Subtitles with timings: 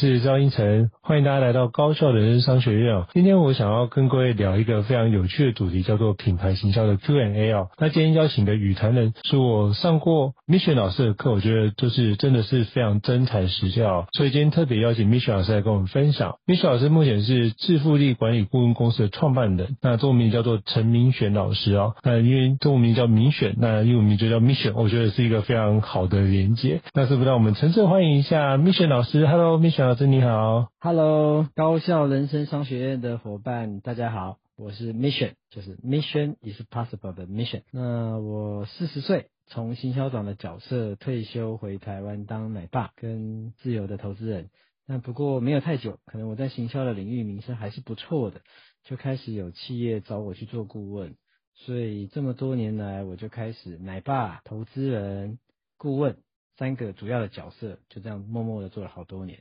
[0.00, 3.08] 是张一辰欢迎大家来到高校人生商学院哦。
[3.12, 7.66] 今天我想要跟各位聊一个非常有趣的主题，叫做品牌行销的 Q&A 哦。
[7.78, 16.36] 那今天邀请的与谈人是我上过 Mission 老师的课，我觉得就是真的是非常真材实料，所以今天特别邀请 Mission 老师来跟我们分享。
[16.46, 21.96] Mission 老师目前是致富力管理顾问公司的创办人，那中文名叫做陈明选老师哦。
[22.04, 26.82] 那因为中文名叫明选，那英文名就叫 Mission，我觉得是一个非常好的连接。
[26.94, 30.68] 那是不是让我们诚挚欢迎一下 Mission 老师？Hello，Mission 老师你好。
[30.82, 37.62] Hello，Hello，高校人生商学院的伙伴，大家好，我是 Mission，就是 Mission is possible 的 Mission。
[37.70, 44.50] 那我四十岁，从行销长的角色退休回台湾当奶爸跟自由的投资人。
[44.86, 48.42] 那不过没有太久，可能我在行销的领域名声还是不错的，
[48.84, 51.14] 就开始有企业找我去做顾问。
[51.54, 55.38] 所以这么多年来，我就开始奶爸、投资人、
[55.78, 56.18] 顾问。
[56.58, 59.38] 三个主要的角色，就这样默默的做了好多年。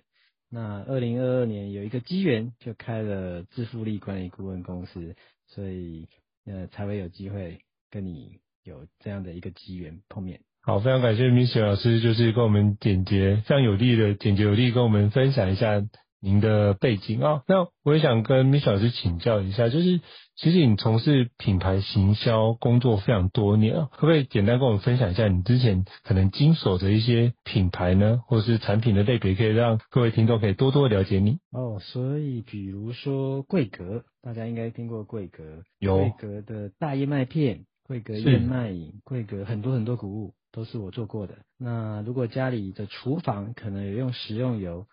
[0.50, 5.16] 那二零二二年有一个机缘，就开了致富力管理顾问公司，
[5.48, 6.08] 所以
[6.46, 7.60] 呃才会有机会
[7.92, 10.40] 跟你有这样的一个机缘碰面。
[10.62, 15.82] 好，非常感谢 Miss 老师，就是跟我们简洁、非常有力的简洁有力跟我们分享一下
[16.22, 17.44] 您的背景啊。
[17.48, 20.02] 那我也想跟 Mission 老师请教一下，就是。
[20.42, 31.80] 其实你从事品牌行销工作非常多年啊，可不可以简单跟我们分享一下你之前可能经手的一些品牌呢，或者是产品的类别，可以让各位听众可以多多了解你哦。
[31.82, 35.44] 所以比如说桂格，大家应该听过桂格，
[35.78, 41.40] 有桂格的大燕麦片、桂格燕麦饮、桂格很多很多谷物都是我做过的。
[41.58, 44.86] 那如果家里的厨房可能有用食用油，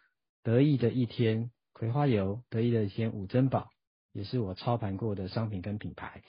[0.46, 3.70] 得意的一天葵花油，得意的一天五珍宝。
[4.12, 6.22] 也是我操盘过的商品跟品牌，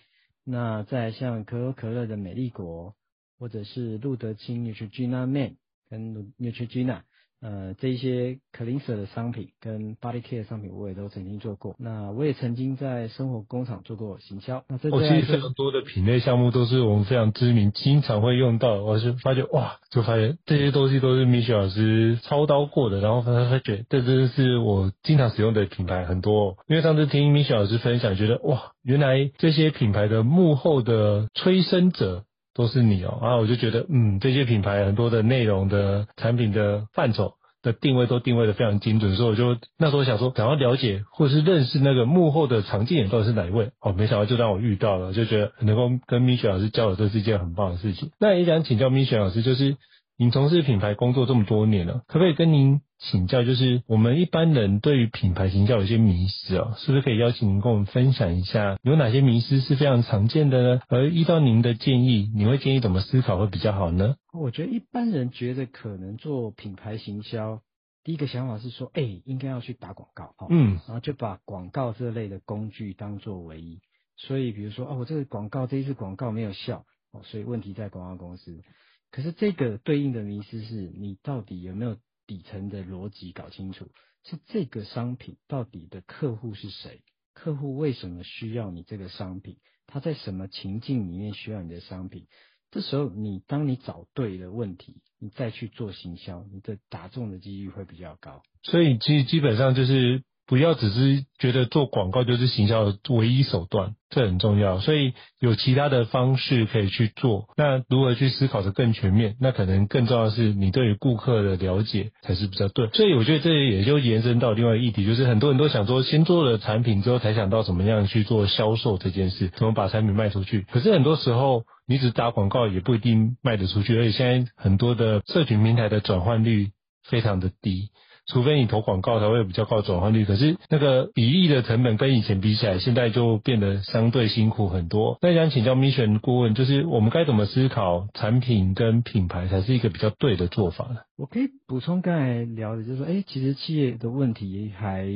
[0.43, 2.95] 那再像可口可乐的美丽国，
[3.37, 5.57] 或者是路德清 Nutrigena 面
[5.87, 7.03] 跟 Nutrigena。
[7.39, 11.75] 呃，这一些 cleanser 的商品跟 body care 的商品，我也都曾经做过。
[11.77, 14.63] 那我也曾经在生活工厂做过行销。
[14.67, 18.81] 那这、哦、其实非常多的品类项目都是我们非常知名、经常会用到。
[18.81, 26.55] 我是发觉哇，就发现这些东西都是 Mission 老师操刀过的，然后发发觉这真的是我经常使用的品牌很多、哦。
[26.67, 32.23] 因为上次听 Mission 老师分享，觉得哇，原来这些品牌的幕后的催生者。
[32.57, 48.09] 都是你哦，然后我就觉得，嗯，这些品牌很多的内容的产品的范畴的定位都定位的非常精准，所以我就那时候想说，想要了解或是认识那个幕后的常见眼到底是哪一位哦，没想到就让我遇到了，就觉得能够跟米雪老师交流，这是一件很棒的事情。
[48.19, 49.77] 那也想请教米雪老师，就是。
[50.19, 53.43] 您从事品牌工作这么多年了，可不可以跟您请教？
[53.43, 60.81] 就是我们一般人对于品牌形象有一些迷失哦，是不是可以邀请您跟我们分享一下，有哪些迷失是非常常见的呢？
[60.87, 64.15] 而依照您的建议，你会建议怎么思考会比较好呢？
[64.33, 67.61] 我觉得一般人觉得可能做品牌行销，
[68.03, 73.81] 第一个想法是说，哎、欸，应该要去打广告，嗯，然后就把广告这类的工具当做唯一。
[74.15, 78.63] 所以比如说，哦，我这个广告这一次广告没有效，哦，所以问题在广告公司。
[79.11, 83.89] 可是这个对应的迷思是你到底有没有底层的逻辑搞清楚？
[84.23, 87.01] 是这个商品到底的客户是谁？
[87.33, 92.27] 客户为什么需要你这个商品，他在什么情境里面需要你的商品。
[92.71, 98.43] 这时候你当你找对了问题，你再去做行销，你的打中的几率会比较高。
[98.63, 100.23] 所以基基本上就是。
[100.47, 104.79] 不要只是觉得做广告就是行销的唯一手段，这很重要。
[104.79, 107.49] 所以有其他的方式可以去做。
[107.57, 109.35] 那如何去思考的更全面？
[109.41, 112.87] 那可能更重要的是你对于顾客的了解才是比较对。
[112.93, 120.65] 所以我觉得这也就延伸到另外一个议题，就是很多人都想说，先做了产品之后才想到怎么样去做销售这件事，怎么把产品卖出去。
[120.71, 126.69] 可是很多时候你只打广告也不一定卖得出去，而且现在很多的社群平台的转换率
[127.03, 127.89] 非常的低。
[128.27, 135.17] 除非你投广告才会比较高的转换率，可是那个比例的成本跟以前比起来，现在就变得相对辛苦很多。
[135.21, 140.97] 那想请教 Mission 顾问，就是我们该怎么思考产品跟品牌才是一个比较对的做法呢？
[141.17, 145.07] 我可以补充刚才聊的，就是说，哎，其实企业的问题还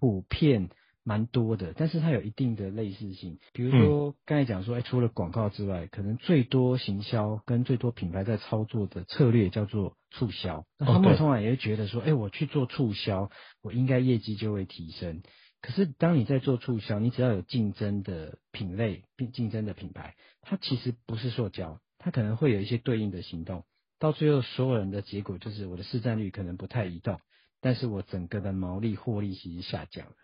[0.00, 0.68] 普遍。
[1.04, 3.38] 蛮多的，但是它有一定的类似性。
[3.52, 10.64] 比如说刚才讲说，哎，除了广告之外，可能最多行销跟最多品牌在操作的策略叫做促销。
[10.78, 13.30] 那他们通常也会觉得说，哎，我去做促销，
[13.62, 15.22] 我应该业绩就会提升。
[15.60, 23.64] 可是当你在做促销，你只要有竞争的品类并竞争的品牌，它其实不是塑胶，它可能会有一些对应的行动。
[23.98, 27.20] 到最后，所有人的结果就是我的市占率可能不太移动，
[27.60, 30.14] 但是我整个的毛利获利其实下降了。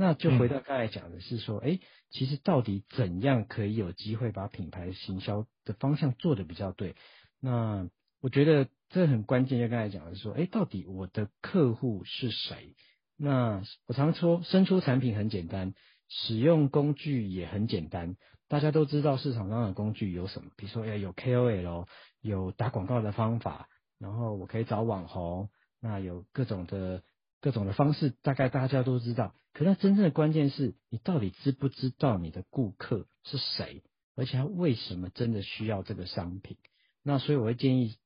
[0.00, 1.80] 那就回到刚才讲的是说，哎、嗯，
[2.10, 6.94] 其实到底怎样可以有机会把品牌行销的方向做得比较对？
[7.40, 7.90] 那
[8.20, 9.58] 我觉得这很关键。
[9.58, 12.76] 就刚才讲的是说，哎，到底我的客户是谁？
[13.16, 15.74] 那我常说，生出产品很简单，
[16.08, 18.14] 使用工具也很简单。
[18.46, 20.52] 大家都知道市场上的工具有什么？
[20.56, 21.88] 比如说，哎，有 KOL，
[22.20, 23.68] 有打广告的方法，
[23.98, 25.48] 然后我可以找网红，
[25.80, 27.02] 那有各种的。
[27.40, 29.34] 各种的方式，大概大家都知道。
[29.52, 33.82] 可那真正的关键是你到底知不知道你的顾客是谁，
[34.14, 36.56] 而且他为什么真的需要这个商品？
[37.02, 37.96] 那所以我会建议，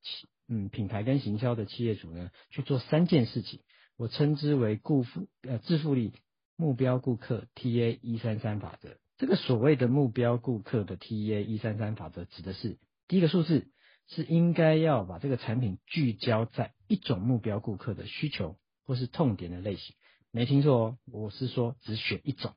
[0.49, 3.61] 嗯，品牌跟行销的企业主呢，去做三件事情，
[3.97, 6.13] 我称之为顾复呃致复力
[6.57, 8.97] 目标顾客 TA 一三三法则。
[9.19, 13.69] 这个所谓的目标顾客的 TA 一三三法则，指的是第一个数字
[14.09, 18.57] 是应该要把这个产品聚焦在一种目标顾客的需求。
[18.93, 19.97] 或是痛点的类型，
[20.33, 22.53] 没听错哦，我是说只选一种。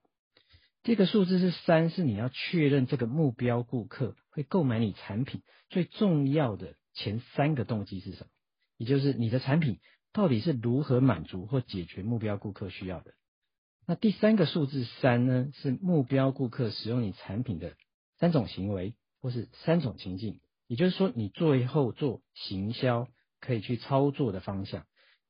[0.84, 8.30] 这个数字是三，是你要确认这个目标顾客会购买你产品最重要的前三个动机是什么，
[8.76, 9.80] 也就是你的产品
[10.12, 13.14] 到底是如何满足或解决目标顾客需要的。
[13.88, 17.78] 那第三个数字三呢，是目标顾客使用你产品的
[18.20, 23.08] 三种行为或是三种情境，也就是说你最后做行销
[23.40, 24.86] 可以去操作的方向。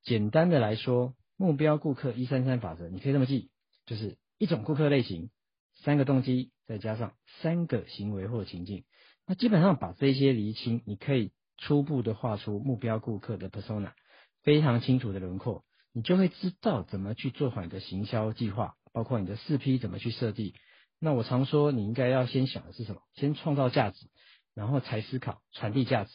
[0.05, 3.49] 简单的来说，目标顾客一三三法则，你可以这么记，
[3.87, 5.31] 就是一种顾客类型，
[5.73, 8.85] 三个动机，再加上三个行为或情境。
[9.25, 13.93] 那基本上把这些厘清，你可以初步的画出目标顾客的 persona，
[14.43, 20.53] 非常清楚的轮廓，你就会知道怎么去做好你的行销计划，包括你的四 P 怎么去设计。
[20.99, 23.01] 那我常说，你应该要先想的是什么？
[23.15, 24.05] 先创造价值，
[24.53, 26.11] 然后才思考传递价值，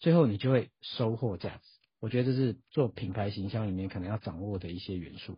[0.00, 1.75] 最后你就会收获价值。
[2.00, 5.36] 我觉得这是做品牌形象里面可能要掌握的一些元素。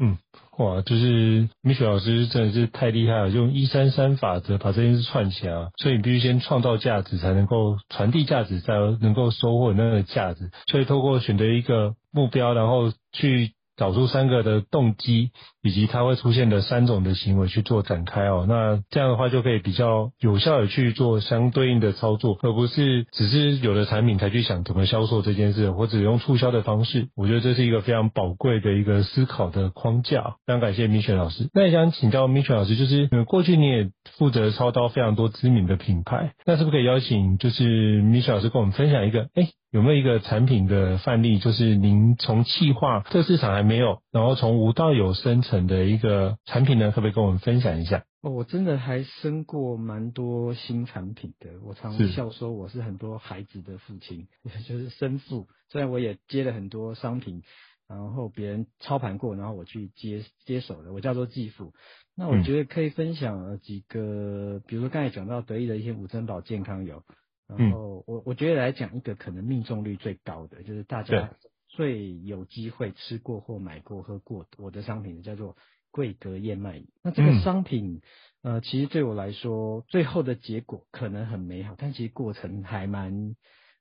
[0.00, 0.16] 嗯，
[0.58, 10.50] 哇，就是 Miss 老师真的是太厉害了，用一三三法则把这件事串起来，所以你必须先创造价值，才能够传递价值，才能够收获那个价值。
[10.70, 13.52] 所以透过选择一个目标，然后去。
[13.78, 15.30] 找出三个的动机，
[15.62, 18.44] 以及它会出现的三种的行为去做展开哦。
[18.46, 27.08] 那这样的话就可以比较有效的去做相对应的操作，而不是只是有了产品才去想怎么销售这件事，或者用促销的方式。
[27.16, 30.34] 我觉得这是一个非常宝贵的一个思考的框架。
[30.44, 31.48] 非常感谢 Mission 老师。
[31.54, 39.28] 那也想请教 Mission 老师，就是，过去你也负责操刀非常多知名的品牌，那是不是可以邀请就是 Mission 老师跟我们分享一个？
[39.34, 39.48] 哎。
[39.70, 46.90] 有没有一个产品的范例，就是您从企划这个市场还没有，然后从无到有生成的一个产品呢？
[46.90, 48.04] 可不可以跟我们分享一下？
[48.22, 51.50] 哦，我真的还生过蛮多新产品的。
[51.62, 55.48] 我常笑说我是很多孩子的父亲， 也就是生父。
[55.68, 57.42] 虽然我也接了很多商品，
[57.86, 61.74] 然后别人操盘过，然后我去接接手的，我叫做继父。
[62.16, 67.02] 那我觉得可以分享几个，嗯、比如说刚才讲到得意的一些五珍宝健康油。
[67.56, 71.30] 然后我我觉得来讲一个可能命中率最高的，就是大家
[71.68, 75.56] 最有机会吃过或买过喝过我的商品，叫做
[75.90, 76.88] 桂格燕麦饮。
[77.02, 78.02] 那这个商品，
[78.42, 83.34] 呃，其实对我来说，最后的结果可能很美好，但其实过程还蛮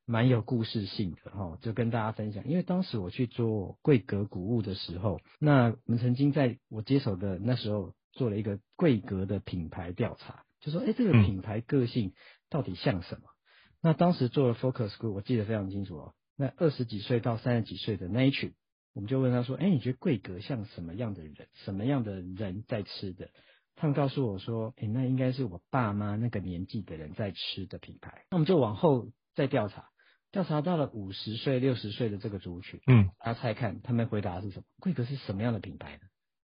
[0.05, 1.57] 蛮有故事性的哈。
[1.61, 12.13] 就跟大家分享，因为当时我去做桂格谷物的时候，那我们曾经在我接手的那时候做了一个贵格的品牌调查，就说，哎，这个品牌个性
[12.49, 13.23] 到底像什么？
[13.23, 13.36] 嗯、
[13.81, 16.13] 那当时做了 focus group，我记得非常清楚哦。
[16.35, 18.53] 那二十几岁到三十几岁的那一群，
[18.93, 21.47] 我们就问他说，哎，你觉得贵格像什么样的人？
[21.53, 23.29] 什么样的人在吃的？
[23.75, 28.25] 他们告诉我说，哎，那应该是我爸妈那个年纪的人在吃的品牌。
[28.31, 29.89] 那我们就往后再调查。
[30.29, 34.65] 调查到了五十岁、六十岁的这个族群，嗯，大家猜看，他们回答是什么？
[34.79, 36.01] 贵格是什么样的品牌呢？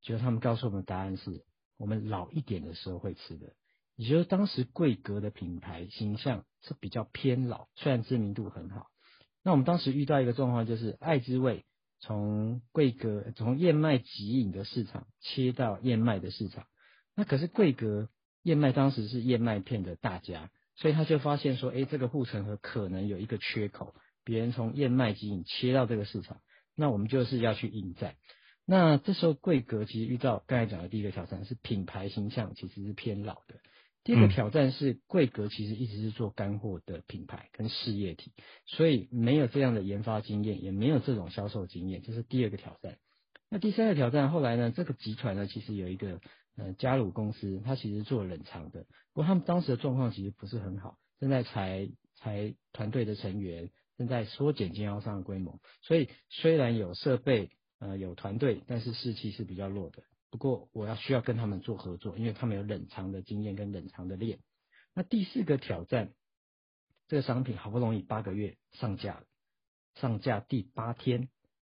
[0.01, 1.45] 结果他们告诉我们的答案是
[1.77, 3.53] 我们老一点的时候会吃的，
[3.97, 8.87] 也就是当时贵格的品牌形象是比较偏老，虽然知名度很好。
[9.43, 11.65] 那我们当时遇到一个状况，就是爱之味
[12.01, 16.67] 从贵格从燕麦即饮的市场切到燕麦的市场，
[17.15, 18.09] 那可是贵格
[18.43, 20.51] 燕麦当时是燕麦片的大家。
[20.79, 26.43] 所以他就发现说，诶，这个护城河可能有一个缺口，别人从燕麦即饮切到这个市场，
[26.75, 28.17] 那我们就是要去应战。
[28.67, 33.55] 那这时候贵格其实遇到刚才讲的第一个挑战是品牌形象其实是偏老的，
[34.07, 38.33] 第一个挑战是贵格其实一直是做干货的品牌跟事业体，
[38.65, 42.97] 所以没有这样的研发经验，也没有这种销售经验，这是第二个挑战。
[43.51, 46.21] 那第三个挑战后来呢，这个集团呢其实有一个。
[46.59, 60.03] 呃，加鲁公司，它其实做冷藏的，不过他们当时的状况其实不是很好，正在裁裁团队的成员，正在缩减经销商的规模，所以虽然有设备，呃，有团队，但是士气是比较弱的。
[60.37, 64.41] 不过我要需要跟他们做合作，因为他们有冷藏的经验跟冷藏的链。
[64.95, 66.13] 那第四个挑战，
[67.09, 69.23] 这个商品好不容易八个月上架，
[69.95, 71.31] 上架第八天。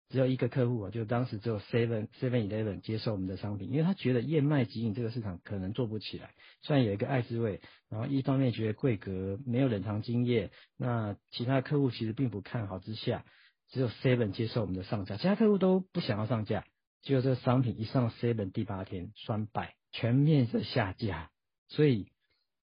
[0.10, 6.34] 只有一个客户啊，就当时只有 Seven Seven Eleven 接受我们的商品，因为他觉得燕麦即饮这个市场可能做不起来。
[6.64, 13.26] 虽然有一个爱之味，然后一方面觉得贵格没有冷藏经验，那其他客户其实并不看好之下，
[13.70, 16.66] 只有 Seven 接受我们的上架，其他客户都不想要上架。
[17.06, 21.30] 结果这个商品一上 Seven 第八天双败，全面的下架，
[21.68, 22.08] 所以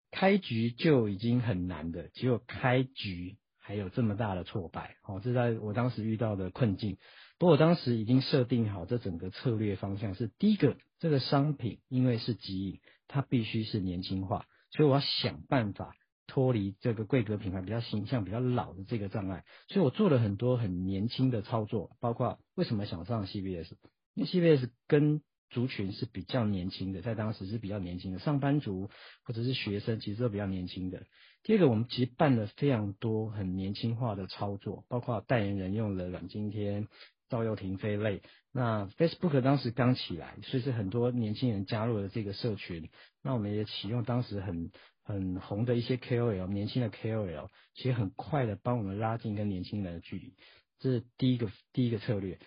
[0.09, 6.97] 开局就已经很难的，只有开局还有这么大的挫败，哦，这在我当时遇到的困境。
[7.37, 15.95] 不过我当时已经设定好这整个策略方向是：第一个，这个商品因为是即饮，它必须是年轻化，所以我要想办法
[16.25, 19.43] 脱离这个贵格品牌比较形象比较老的这个障碍。
[19.67, 23.71] 所以我做了很多很年轻的操作，包括为什么想上 CBS
[24.13, 28.89] 因为 CVS 跟族群是比较年轻的，在当时是比较年轻的上班族
[29.23, 31.03] 或者是学生，其实都比较年轻的。
[31.43, 36.87] 第二个，我们其实办了非常多很年轻化的操作，包括代言人用了阮经天。
[37.29, 42.89] 赵又廷飞泪，那 Facebook 当时刚起来，所以是很多年轻人加入了这个社群。
[43.23, 44.69] 那我们也启用当时很
[45.01, 50.33] 很红的一些 KOL，年轻的 KOL，其实很快的帮我们拉近跟年轻人的距离。
[50.79, 52.37] 这是第一个第一个策略。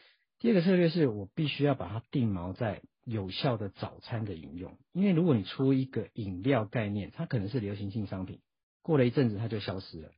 [0.44, 8.40] 第二个策略是我必须要把它定锚在有效的早餐的饮用，因为如果你出一个饮料概念，它可能是流行性商品，
[8.82, 10.10] 过了一阵子它就消失了。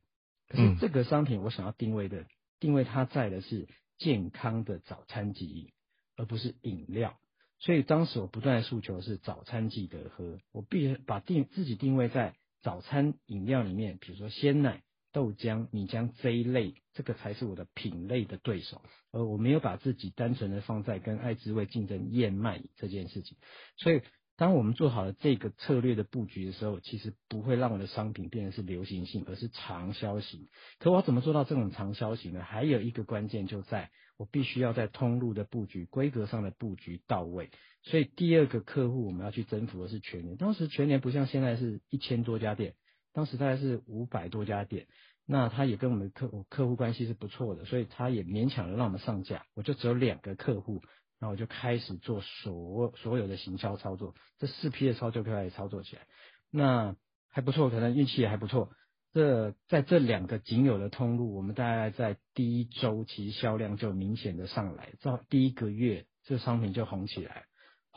[0.49, 2.25] 可是这个商品我想要定位的，
[2.59, 3.69] 定位它在的是。
[3.97, 5.71] 健康的早餐记忆，
[6.17, 7.17] 而不是饮料。
[7.57, 14.83] 所以当时我不断的诉求是早餐记得喝，我必须把定自己定位在早餐饮料里面，比如说鲜奶、
[15.17, 18.83] 豆浆、米浆这一类，这个才是我的品类的对手。
[19.11, 23.35] 而我没有把自己单纯的放在跟爱之味竞争燕麦这件事情，
[23.77, 24.01] 所以。
[24.39, 30.47] 当我们做好了这个策略的布局的时候，其实不会让我的商品变成是流行性，而是长销型。
[30.77, 32.43] 可我怎么做到这种长销型呢？
[32.43, 37.49] 还有一个关键就在我必须要在通路的布局、规格上的布局到位。
[37.81, 40.37] 所以第二个客户我们要去征服的是全年。
[40.37, 42.75] 当时全年不像现在是一千多家店，
[43.17, 44.85] 当时大概是五百多家店。
[45.25, 49.45] 那他也跟我们的客客户关系是不错的，所以他也勉强的让我们上架。
[49.55, 50.83] 我就只有两个客户。
[51.19, 56.03] 然后我就开始做所所有的行销操作，这四批的操作就开始操作起来，
[56.51, 56.95] 那
[57.27, 58.69] 还不错，可能运气也还不错。
[59.13, 67.46] 这在这两个仅有的通路，我们大概在第一周其实销量就明显的上来，到第一个月这商品就红起来，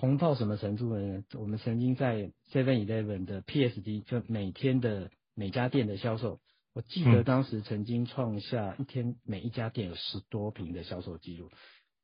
[0.01, 1.23] 红到什么程度呢？
[1.35, 6.41] 我们曾经在 Seven Eleven 的 PSD 就每天的每家店的销售，
[6.73, 11.51] 我记得当时曾经创下一天每一家店有十多瓶的销售记录。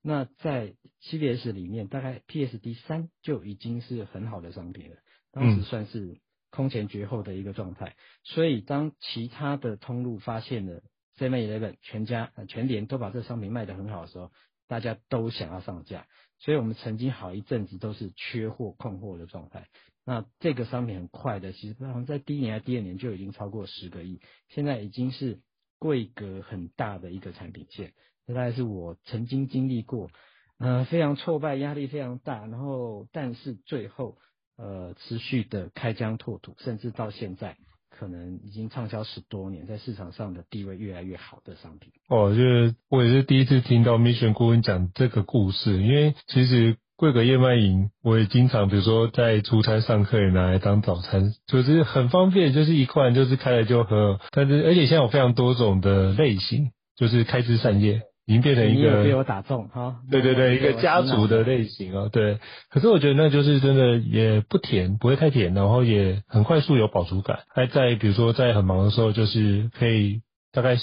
[0.02, 0.74] 那在
[1.04, 4.96] CVS 里面，大概 PSD 三就已经是很好的商品了，
[5.32, 7.96] 当时算是空前绝后的一个状态。
[8.24, 10.82] 所以当其他的通路发现了
[11.16, 14.30] Seven Eleven 全家、全联都把这个商品卖得很好的时候，
[14.68, 16.06] 大家都想要上架。
[16.38, 19.68] 所以我们曾经好一阵子都是缺货、空货的状态。
[20.04, 25.40] 那这个商品很快的，其实好像在第一年第二年就已经超过十个亿，现在已经是
[25.78, 27.92] 规格很大的一个产品线。
[28.26, 30.10] 这大概是我曾经经历过，
[30.58, 34.18] 呃，非常挫败，压力非常大，然后但是最后
[34.56, 37.56] 呃持续的开疆拓土，甚至到现在
[37.98, 41.92] 可能已经畅销十多年，在市场上的地位越来越好的商品。
[42.08, 46.76] 哦，就是我也是第一次听到 Mission 顾问讲这个故事，因为其实。
[46.98, 54.18] 桂格燕麦饮，我也经常，比如说在出差上课也拿来当早餐，就是很方便，就是一罐就是开了就喝。
[54.30, 59.96] 但是而且现在有非常多种的类型，就是开枝散叶，已经变成一个被我打中哈。
[60.10, 62.10] 对对对，一个家族的类型哦。
[62.12, 62.38] 对，
[62.70, 67.40] 可是我觉得那就是真的也不甜，不会太甜，然后也很快速有饱足感。
[67.54, 70.20] 还在比如说在很忙的时候，就是可以
[70.52, 70.76] 大概。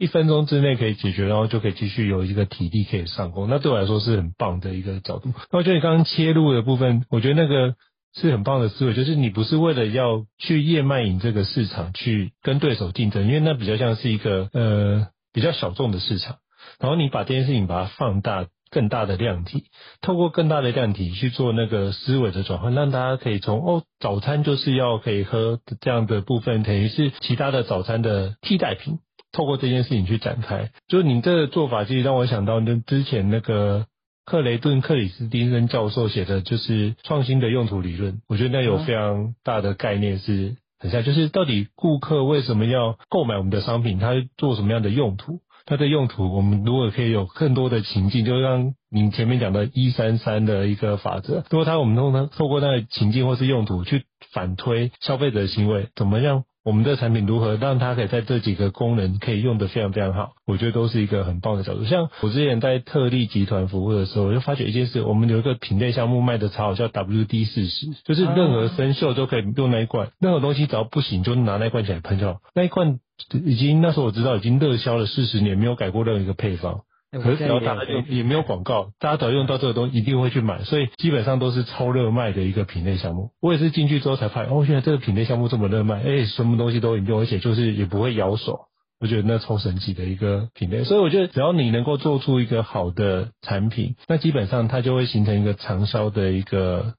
[0.00, 5.32] 一分钟之内可以解决，然后就可以继续有一个体力可以上工，那对我来说是很棒的一个角度。
[5.50, 7.74] 那我觉得你刚刚切入的部分，我觉得那个
[8.14, 16.36] 是很棒的思维，就是你不是为了要去燕麦饮这个市场去跟对手竞争，因为那比较像是一个呃比较小众的市场，
[16.78, 19.64] 然后你把这件事情把它放大更大的量体，
[20.00, 28.98] 透过更大的量体去做那个思维的转换，让大家可以从哦早餐就是要可以喝这样的部分，等于是其他的早餐的替代品。
[29.30, 33.84] 透过这件事情去展开，就是你这个做法，其实让我想到，那之前那个
[34.24, 45.40] 克雷顿克里斯汀森教授写的就是创新的用途理论，我觉得那有非常大的概念是很像，就是到底顾客为什么要购买我们的商品，他做什么样的用途？
[45.68, 56.44] 它的用途，我们如果可以有更多的情境，就像您前面讲的“一三三”的一个法则，如果它我们通常透过那个情境或是用途去反推消费者的行为，怎么样？
[56.64, 60.32] 我们的产品如何让它可以在这几个功能可以用得非常非常好？
[60.46, 61.84] 我觉得都是一个很棒的角度。
[61.84, 72.40] 像我之前在特力集团服务的时候，我就发觉一件事：我们有一个品类项目卖的超好，叫 WD 四十，就是任何生锈都可以用那一罐，任何东西只要不行就拿那一罐起来喷就好。
[72.54, 72.98] 那一罐
[73.44, 76.80] 已经那时候我知道已经热销了四十年，没有改过任何一个配方。
[77.10, 83.30] 可是只要大家用也没有广告，大家只要用到这个东西一定会去买，所以基本上都是超热卖的一个品类项目。
[83.40, 88.66] 我也是进去之后才发现，哦，现在这个品类项目这么热卖，哎，什么东西都用，而且就是也不会咬手，
[89.00, 90.84] 我觉得那超神奇的一个品类。
[90.84, 96.92] 所以我觉得只要你能够做出一个好的产品，那基本上它就会形成一个长销的一个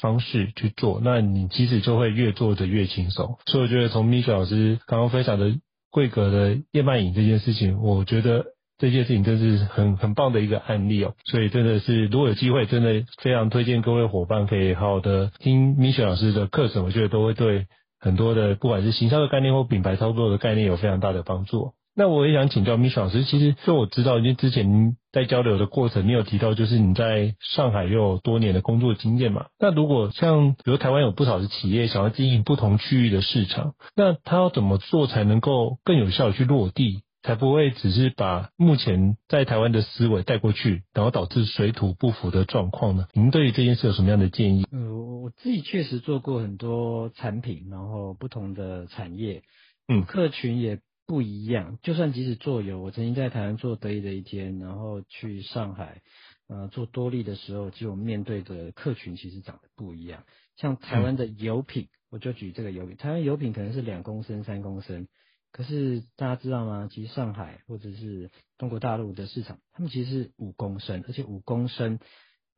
[0.00, 3.38] 方式去做，那你其实就会越做的越轻松。
[3.46, 5.54] 所以我觉得从 Michelle 老师刚刚分享的
[5.90, 8.44] 桂格的燕麦饮这件事情，我觉得。
[8.78, 21.72] 这件事情真是很很棒的一个案例哦，所以真的是如果有机会，真的非常推荐各位伙伴可以好好的听米雪老师的课程，我觉得都会对很多的不管是行销的概念或品牌操作的概念有非常大的帮助。
[21.96, 29.46] 那我也想请教 Michelle 老师，其实就我知道，因为之前在交流的过程，你有提到就是你在上海又有多年的工作经验嘛？
[29.58, 37.02] 那如果像比如台湾有不少的企业想要经营不同区域的市场，那他要怎么做才能够更有效的去落地？
[37.22, 43.06] 才不会只是把目前在台湾的思维带过去，然后导致水土不服的状况呢？
[43.14, 44.64] 您对于这件事有什么样的建议？
[44.70, 49.42] 呃，我自己确实做过很多产品，然后不同的产业，
[49.88, 51.78] 嗯，客群也不一样。
[51.82, 56.02] 就算即使做油，我曾经在台湾做得意的一天，然后去上海，
[56.48, 60.24] 呃，做多利的时候，就面对的客群其实长得不一样。
[60.56, 65.06] 像台湾的油品，我就举这个油品，台湾油品可能是两公升、三公升。
[65.52, 66.88] 可是大家知道吗？
[66.90, 71.98] 其实上海或者是中国大陆的市场，他们其实是五公升，而且五公升，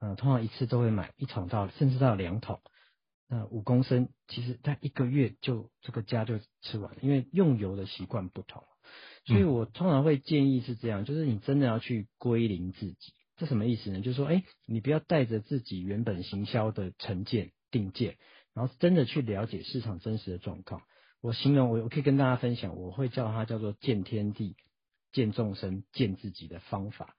[0.00, 2.60] 呃，通常一次都会买一桶到，甚至到两桶。
[3.28, 8.64] 那五公升其实他一个月就这个家就吃完了，因为用油的习惯不同。
[9.26, 14.00] 所以我通常会建议是这样，就是你真的要去归零自己，这什么意思呢？
[14.00, 18.16] 就是说，哎，你不要带着自己原本行销的成见、定见，
[18.54, 20.80] 然后真的去了解市场真实的状况。
[21.20, 24.56] 我形容我我可以跟大家分享，我会叫它叫做见天地、
[25.12, 27.14] 见众生、见自己的方法。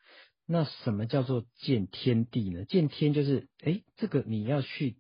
[0.48, 2.66] 那什么叫做见天地呢？
[2.66, 4.98] 见天就是诶，这个你要去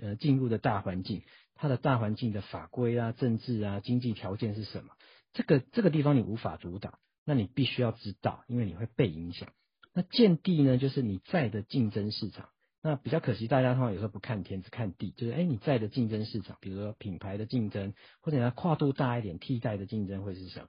[0.00, 1.22] 呃进入的大环境，
[1.54, 4.92] 它的大环境的法规啊、政治啊、经济条件是什么？
[5.32, 9.48] 这个这个地方你无法主导，那你必须要知道，因为你会被影响。
[9.92, 12.48] 那见地呢，就是你在的竞争市场。
[12.82, 20.66] 那比较可惜，大家通常有时候不看天，只看地，就是哎，你在的竞争市场，比如说品牌的竞争，或者要跨度大一点，替代的竞争会是什么？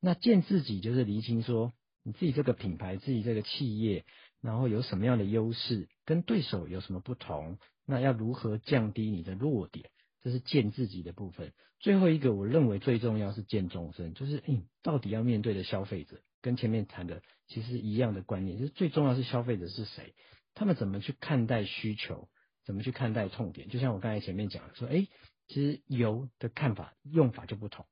[0.00, 1.72] 那见自己就是厘清说，
[2.04, 4.04] 你自己这个品牌，自己这个企业，
[4.46, 7.58] 然后有什么样的优势，跟对手有什么不同？
[7.84, 9.90] 那要如何降低你的弱点？
[10.22, 11.52] 这是见自己的部分。
[11.80, 20.14] 最后一个，我认为最重要是见众生，就是哎，到底要面对的消费者，跟前面谈的其实一样的观念，就是最重要是消费者是谁。
[20.54, 22.28] 他们怎么去看待需求？
[22.64, 23.68] 怎么去看待痛点？
[23.68, 25.08] 就像我刚才前面讲的，说，哎，
[25.48, 27.84] 其实油的看法用法就不同。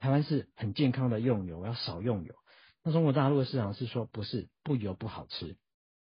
[0.00, 2.34] 台湾是很健康的用油，要少用油。
[2.82, 5.56] 那中国大陆的市场是说，不是不油不好吃。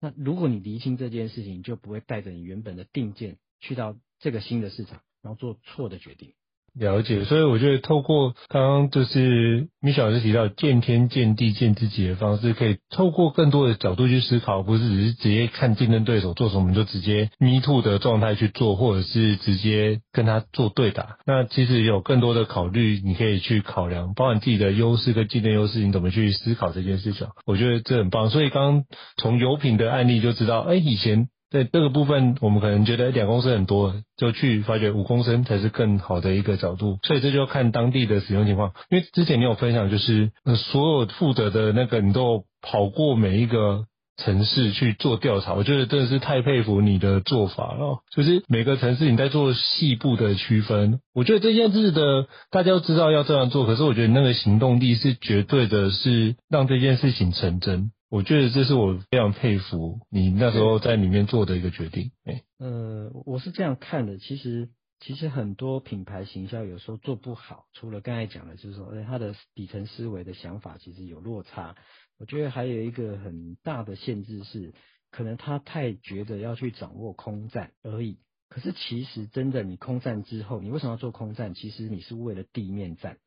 [0.06, 6.36] 那如果你厘清这件事情，就不会带着你原本的定见去到这个新的市场，然后做错的决定。
[6.78, 21.18] 了解，所以我觉得透过刚刚就是 Michelle 老师提到见天见地见自己的方式，可以透过更多的角度去思考，不是只是直接看竞争对手做什么就直接 me too 的状态去做，或者是直接跟他做对打。
[21.26, 27.28] 那其实有更多的考虑，你可以去考量，包含自己的优势跟竞争优势，你怎么去思考这件事情？
[27.46, 28.30] 我觉得这很棒。
[28.30, 28.84] 所以刚刚
[29.18, 31.30] 从油品的案例就知道，哎，以前。
[31.52, 37.00] 在这个部分，我们可能觉得两公升很多，就去发觉五公升才是更好的一个角度。
[37.04, 38.74] 所以这就要看当地的使用情况。
[38.90, 43.86] 因为之前你有分享，就是呃所有负责的那个，你都跑过每一个
[44.18, 45.54] 城市去做调查。
[45.54, 48.00] 我觉得真的是太佩服你的做法了。
[48.14, 51.00] 就是每个城市你在做细部的区分。
[51.14, 57.92] 我觉得这件事的大家都知道要这样做，可是我觉得那个行动力是绝对的，是让这件事情成真。
[58.16, 62.14] 我觉得这是我非常佩服你那时候在里面做的一个决定。
[62.24, 64.18] 哎，呃，我是这样看的。
[64.20, 64.70] 其实，
[65.02, 71.76] 其实很多品牌行销有时候做不好，除了刚才讲的，就是说，哎，他的底层思维的想法其实有落差。
[72.18, 74.74] 我觉得还有一个很大的限制是，
[75.12, 78.20] 可能他太觉得要去掌握空战而已。
[78.48, 81.54] 可是，其实真的，你空战之后，你为什么要做空战？
[81.54, 83.18] 其实你是为了地面战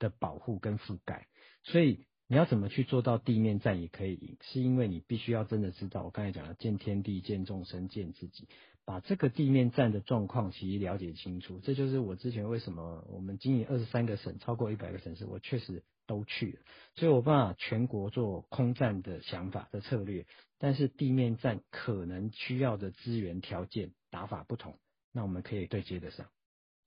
[0.00, 1.28] 的保护跟覆盖，
[1.62, 2.06] 所以。
[2.32, 4.38] 你要怎么去做到地面战也可以赢？
[4.40, 8.48] 是因为你必须要真的知道，我刚才讲的见天地、见众生、见自己，
[8.86, 11.60] 把这个地面战的状况其实了解清楚。
[11.62, 16.58] 这就是我之前为什么我们经营二十三个省，超过一百个城市，我确实都去了，
[16.94, 20.24] 所以我把全国做空战的想法的策略。
[20.58, 24.78] 但是地面战可能需要的资源条件打法不同，
[25.12, 26.24] 那我们可以对接得上。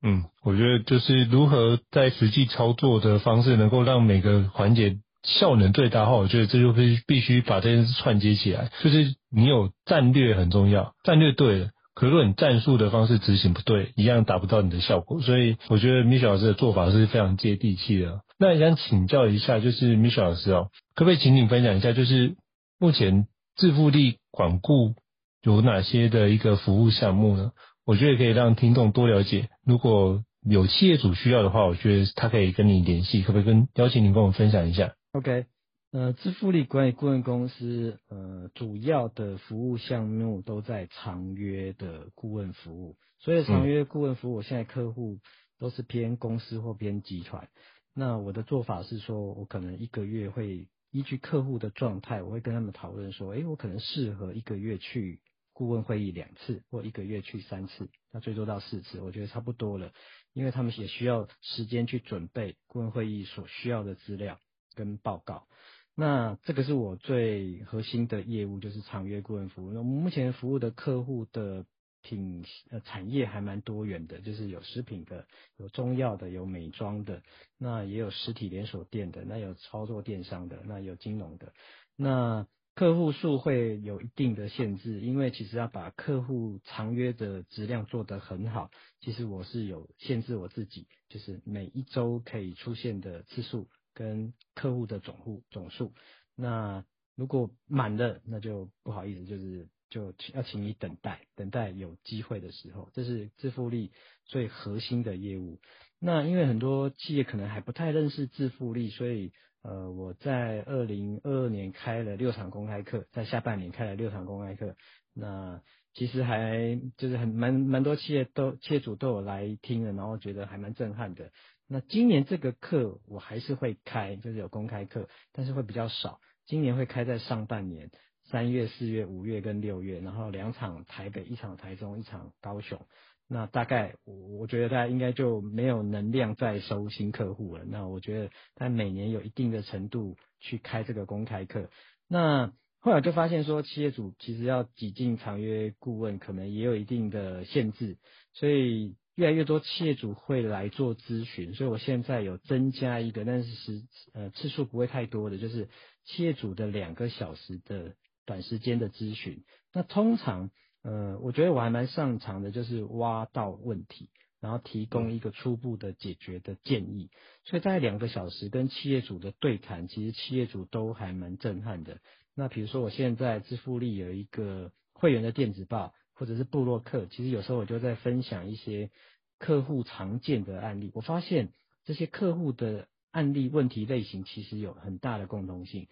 [0.02, 4.98] 嗯，我觉得就是如何在实际操作的方式，能够让每个环节。
[5.26, 8.72] 效能最大化，我觉得这就必必须把这件事串接起来。
[8.84, 15.22] 就是你有战略很重要，战略对了，可是如果你战术的方式执行不对，一样达不到你的效果。
[15.22, 18.22] 所以我觉得 Michelle 老师的做法是非常接地气的。
[18.38, 22.36] 那也想请教一下，就是 Michelle 老师哦，可不可以请你分享一下，就是
[22.80, 24.94] 目前自复力管顾
[25.42, 27.52] 有哪些的一个服务项目呢？
[27.86, 29.48] 我觉得可以让听众多了解。
[29.66, 35.46] 如果有企业主需要的话，我觉得他可以跟你联系，可不可以跟邀请你跟我们分享一下？OK，
[35.92, 42.98] 呃，支付力管理顾问公司，呃，主要的服务项目都在长约的顾问服务。
[43.20, 45.20] 所以长约顾问服务，我现在客户
[45.58, 47.48] 都是偏公司或偏集团。
[47.94, 55.22] 那我的做法是说，我可能一个月会依据客户的状态，我会跟他们讨论说，诶，我可能适合一个月去
[55.54, 59.94] 顾问会议两次，或一个月去三次，那最多到四次，我觉得差不多了，
[60.34, 64.38] 因为他们也需要时间去准备顾问会议所需要的资料。
[64.76, 65.48] 跟报告，
[65.96, 69.72] 那这个是我最核心的业务，就是长约顾问服务。
[69.72, 71.66] 那我们目前服务的客户的
[72.02, 75.26] 品呃产业还蛮多元的，就是有食品的，
[75.58, 77.24] 有中药的，有美妆的，
[77.58, 81.54] 那也有实体连锁店的，那有操作电商的，那有金融的。
[81.96, 93.70] 那客户数会有一定的限制，因为其实要把客户长约的质量做得很好，其实我是有限制我自己，就是每一周可以出现的次数。
[93.96, 95.94] 跟客户的总户总数，
[96.36, 103.92] 那如果满了，那就不好意思，就是就要请你等待，等待有机会的时候，这是自复利
[104.26, 105.60] 最核心的业务。
[106.00, 109.32] 那因为很多企业可能还不太认识自复利，所以
[109.62, 114.76] 呃，我在二零二二年开了六场公开课，在下半年开了六场公开课。
[115.14, 115.62] 那
[115.94, 121.32] 其实还就是很蛮蛮多企业都企业主都有来听了，然后觉得还蛮震撼的。
[121.68, 126.20] 那今年这个课我还是会开，就是有公开课，但是会比较少。
[126.46, 127.90] 今年会开在上半年，
[128.26, 132.86] 三月、四月、五月跟六月，然后两场台北，一场台中，一场高雄。
[133.28, 137.64] 那大概我我觉得大家应该就没有能量再收新客户了。
[137.66, 141.72] 那我觉得他每年有一定的程度去开这个公开课。
[142.08, 147.98] 那后来就发现说，企业主其实要挤进长约顾问，可能也有一定的限制，
[148.34, 148.96] 所以。
[149.16, 153.82] 越来越多企业主会来做咨询，所以我现在有增加一个，但是是
[154.14, 155.70] 呃次数不会太多的，就是
[156.04, 159.46] 企业主的两个小时的短时间的咨询。
[159.72, 160.52] 那通常
[160.84, 164.10] 呃，我觉得我还蛮擅长的，就是挖到问题，
[164.42, 167.10] 然后提供一个初步的解决的建议。
[167.46, 172.00] 所以大概两个小时跟企业主的对谈，其实企业主都还蛮震撼的。
[172.36, 175.94] 那比如说我现在支付力有一个会员的电子报。
[176.16, 178.90] 或者是布洛克，其实有时候我就在分享一些
[179.38, 180.92] 客户常见的案例。
[180.94, 181.50] 我发现
[181.84, 185.88] 这些客户的案例问题类型其实有很大的共同性，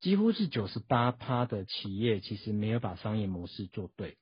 [0.00, 4.16] 几乎是九十八趴的企业其实没有把商业模式做对，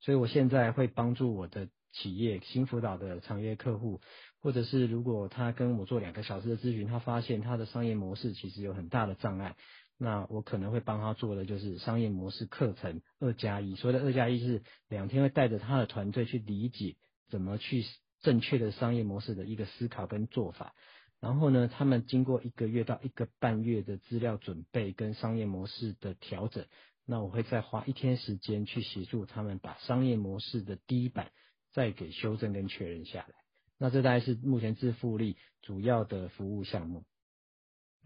[0.00, 4.00] 所以我现在会帮助我的企业新辅导的长约客户，
[4.40, 9.56] 或者是如果他跟我做两个小时的咨询，他发现他的商业模式其实有很大的障碍，
[9.96, 13.76] 那我可能会帮他做的就是商业模式课程二加一。
[13.76, 16.96] 所谓的二加一是两天会带着他的团队去理解
[17.28, 17.84] 怎么去
[18.20, 20.74] 正确的商业模式的一个思考跟做法。
[21.20, 26.66] 然后呢，他们经过一个月到一个半月的资料准备跟商业模式的调整，
[27.06, 31.30] 那我会再花一天时间去协助他们把商业模式的第一版
[31.72, 33.34] 再给修正跟确认下来。
[33.78, 37.04] 那这大概是目前自富力主要的服务项目。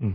[0.00, 0.14] 嗯，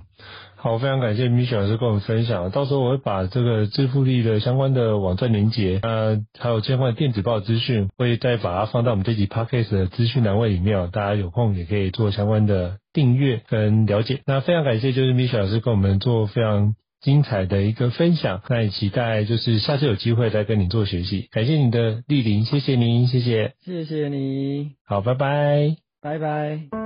[0.56, 2.50] 好，非常感谢 Michelle 老师跟我们分享。
[2.52, 10.90] 到时候我会把这个致富力的相关的网站连接，呃，还有相关的电子报资讯，会再把它放到我们这集 Podcast 的资讯栏位里面。
[10.92, 14.22] 大家有空也可以做相关的订阅跟了解。
[14.26, 18.42] 那非常感谢，就是 Michelle 老师跟我们做非常精彩的一个分享。
[18.48, 21.28] 那也期待就是下次有机会再跟你做学习。
[21.30, 24.72] 感谢你的莅临，谢谢您，谢谢，谢谢你。
[24.86, 26.83] 好，拜拜，拜拜。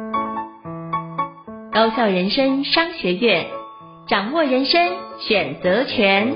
[1.78, 3.46] 高校人生商学院，
[4.08, 6.36] 掌握人生选择权。